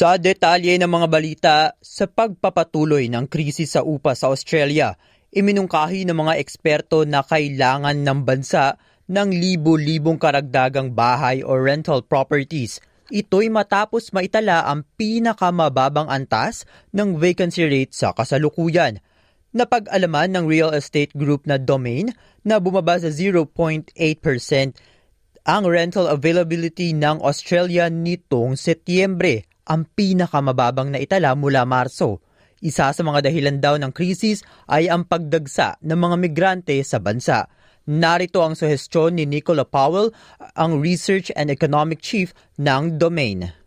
[0.00, 4.96] Sa detalye ng mga balita, sa pagpapatuloy ng krisis sa upa sa Australia,
[5.28, 8.80] iminungkahi ng mga eksperto na kailangan ng bansa
[9.12, 12.80] ng libo-libong karagdagang bahay o rental properties.
[13.12, 16.64] Ito'y matapos maitala ang pinakamababang antas
[16.96, 19.04] ng vacancy rate sa kasalukuyan.
[19.52, 22.08] Napag-alaman ng real estate group na Domain
[22.40, 23.92] na bumaba sa 0.8%
[25.44, 32.18] ang rental availability ng Australia nitong Setyembre ang pinakamababang na itala mula Marso.
[32.58, 37.46] Isa sa mga dahilan daw ng krisis ay ang pagdagsa ng mga migrante sa bansa.
[37.86, 40.10] Narito ang suhestyon ni Nicola Powell,
[40.58, 43.59] ang Research and Economic Chief ng Domain.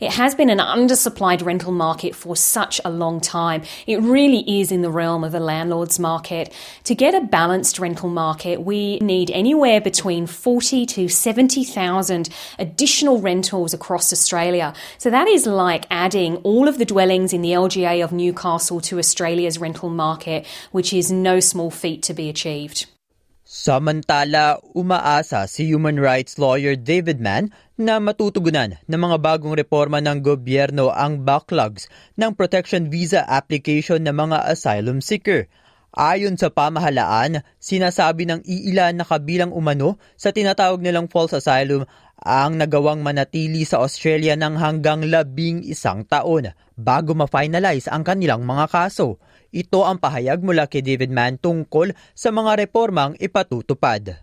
[0.00, 3.62] It has been an undersupplied rental market for such a long time.
[3.86, 6.52] It really is in the realm of the landlord's market.
[6.84, 13.74] To get a balanced rental market, we need anywhere between 40 to 70,000 additional rentals
[13.74, 14.74] across Australia.
[14.98, 18.98] So that is like adding all of the dwellings in the LGA of Newcastle to
[18.98, 22.86] Australia's rental market, which is no small feat to be achieved.
[23.48, 27.48] Samantala, umaasa si human rights lawyer David Mann
[27.80, 31.88] na matutugunan ng mga bagong reforma ng gobyerno ang backlogs
[32.20, 35.48] ng protection visa application ng mga asylum seeker.
[35.96, 41.88] Ayon sa pamahalaan, sinasabi ng iilan na kabilang umano sa tinatawag nilang false asylum
[42.28, 48.68] ang nagawang manatili sa Australia ng hanggang labing isang taon bago ma-finalize ang kanilang mga
[48.68, 49.16] kaso.
[49.48, 54.20] Ito ang pahayag mula kay David Mann tungkol sa mga reformang ipatutupad.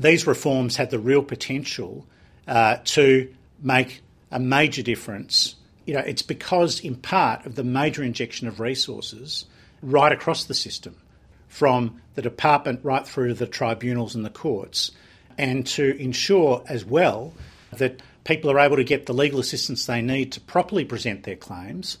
[0.00, 2.08] These reforms have the real potential
[2.48, 3.28] uh, to
[3.60, 4.00] make
[4.32, 5.60] a major difference.
[5.84, 9.44] You know, it's because in part of the major injection of resources
[9.84, 10.96] right across the system,
[11.44, 14.96] from the department right through the tribunals and the courts,
[15.40, 17.32] and to ensure as well
[17.72, 21.40] that people are able to get the legal assistance they need to properly present their
[21.40, 21.96] claims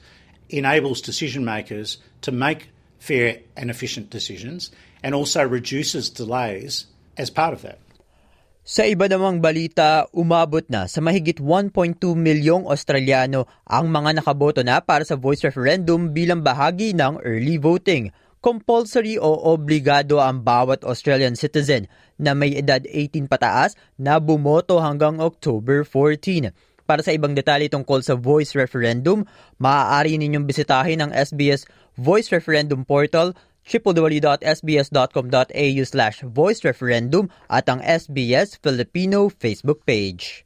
[0.52, 2.68] enables decision makers to make
[3.00, 4.68] fair and efficient decisions
[5.00, 6.84] and also reduces delays
[7.16, 7.80] as part of that.
[8.60, 14.84] Sa iba namang balita, umabot na sa mahigit 1.2 milyong Australiano ang mga nakaboto na
[14.84, 18.12] para sa voice referendum bilang bahagi ng early voting.
[18.40, 21.84] Compulsory o obligado ang bawat Australian citizen
[22.16, 26.48] na may edad 18 pataas na bumoto hanggang October 14.
[26.88, 29.22] Para sa ibang detalye tungkol sa voice referendum,
[29.60, 31.68] maaari ninyong bisitahin ang SBS
[32.00, 40.42] Voice Referendum portal www.sbs.com.au slash voice referendum at ang SBS Filipino Facebook page.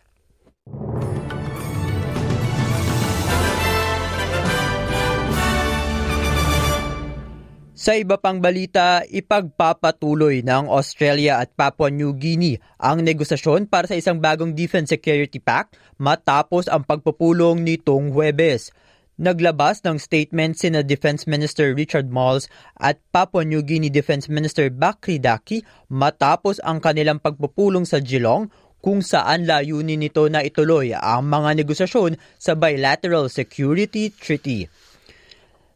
[7.85, 13.93] Sa iba pang balita, ipagpapatuloy ng Australia at Papua New Guinea ang negosasyon para sa
[13.93, 18.73] isang bagong Defense Security Pact matapos ang pagpupulong nitong Huwebes.
[19.21, 22.49] Naglabas ng statement sina Defense Minister Richard Malls
[22.81, 25.61] at Papua New Guinea Defense Minister Bakri Daki
[25.93, 28.49] matapos ang kanilang pagpupulong sa Geelong
[28.81, 34.73] kung saan layunin nito na ituloy ang mga negosasyon sa Bilateral Security Treaty.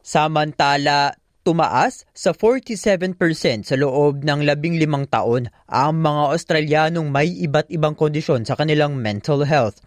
[0.00, 3.16] Samantala, tumaas sa 47%
[3.64, 9.00] sa loob ng labing limang taon ang mga Australianong may iba't ibang kondisyon sa kanilang
[9.00, 9.80] mental health.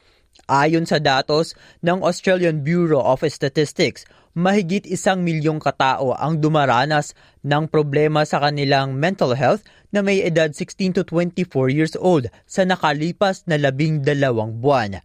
[0.50, 1.54] Ayon sa datos
[1.86, 7.14] ng Australian Bureau of Statistics, mahigit isang milyong katao ang dumaranas
[7.46, 9.62] ng problema sa kanilang mental health
[9.94, 14.98] na may edad 16 to 24 years old sa nakalipas na labing dalawang buwan.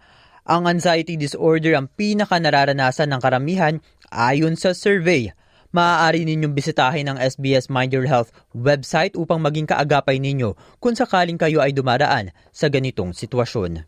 [0.48, 3.74] Ang anxiety disorder ang pinaka nararanasan ng karamihan
[4.08, 5.36] ayon sa survey
[5.76, 11.36] maaari ninyong bisitahin ang SBS Mind Your Health website upang maging kaagapay ninyo kung sakaling
[11.36, 13.84] kayo ay dumaraan sa ganitong sitwasyon.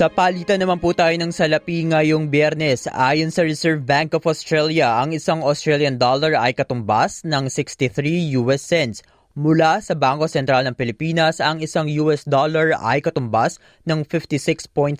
[0.00, 4.96] Sa palitan naman po tayo ng salapi ngayong biyernes, ayon sa Reserve Bank of Australia,
[4.96, 9.04] ang isang Australian dollar ay katumbas ng 63 US cents
[9.38, 14.98] Mula sa Bangko Sentral ng Pilipinas, ang isang US dollar ay katumbas ng 56.74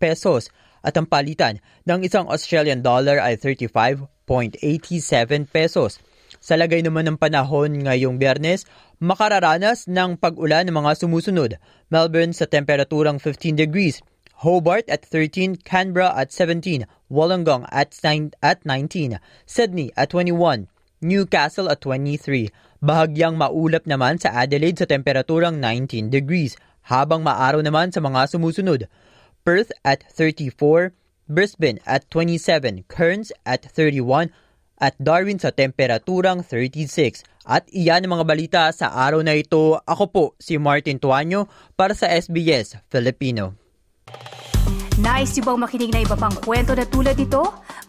[0.00, 0.48] pesos
[0.80, 4.08] at ang palitan ng isang Australian dollar ay 35.87
[5.44, 6.00] pesos.
[6.40, 8.64] Sa lagay naman ng panahon ngayong biyernes,
[8.96, 11.60] makararanas ng pag-ulan ng mga sumusunod.
[11.92, 14.00] Melbourne sa temperaturang 15 degrees,
[14.40, 20.72] Hobart at 13, Canberra at 17, Wollongong at 9, at 19, Sydney at 21,
[21.04, 22.48] Newcastle at 23.
[22.84, 26.56] Bahagyang maulap naman sa Adelaide sa temperaturang 19 degrees,
[26.86, 28.86] habang maaraw naman sa mga sumusunod.
[29.42, 30.94] Perth at 34,
[31.26, 34.30] Brisbane at 27, Cairns at 31,
[34.76, 37.24] at Darwin sa temperaturang 36.
[37.46, 39.78] At iyan ang mga balita sa araw na ito.
[39.86, 41.46] Ako po si Martin Tuanyo
[41.78, 43.54] para sa SBS Filipino.
[44.96, 47.44] Nice yung bang makinig na iba pang kwento na tulad ito?